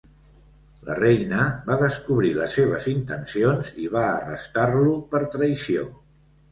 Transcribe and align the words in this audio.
La 0.87 0.95
reina 0.99 1.43
va 1.67 1.77
descobrir 1.83 2.33
les 2.39 2.57
seves 2.61 2.89
intencions 2.95 3.73
i 3.85 3.95
va 3.99 4.05
arrestar-lo 4.19 5.01
per 5.15 5.27
traïció. 5.37 5.89